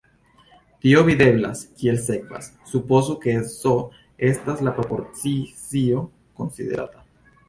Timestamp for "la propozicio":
4.69-6.01